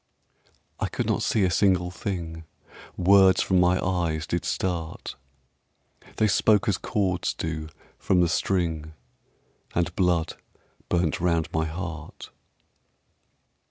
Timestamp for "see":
1.21-1.43